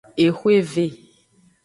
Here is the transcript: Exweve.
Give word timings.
Exweve. 0.25 0.85